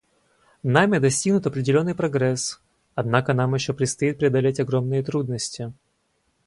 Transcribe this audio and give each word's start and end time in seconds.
Нами 0.63 0.97
достигнут 0.97 1.45
определенный 1.45 1.93
прогресс, 1.93 2.59
однако 2.95 3.35
нам 3.35 3.53
еще 3.53 3.71
предстоит 3.71 4.17
преодолеть 4.17 4.59
огромные 4.59 5.03
трудности. 5.03 5.73